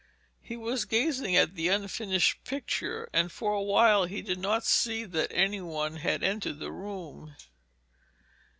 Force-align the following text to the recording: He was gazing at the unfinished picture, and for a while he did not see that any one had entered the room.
He 0.41 0.57
was 0.57 0.85
gazing 0.85 1.35
at 1.35 1.53
the 1.53 1.67
unfinished 1.67 2.43
picture, 2.43 3.07
and 3.13 3.31
for 3.31 3.53
a 3.53 3.61
while 3.61 4.05
he 4.05 4.23
did 4.23 4.39
not 4.39 4.65
see 4.65 5.05
that 5.05 5.31
any 5.31 5.61
one 5.61 5.97
had 5.97 6.23
entered 6.23 6.57
the 6.57 6.71
room. 6.71 7.35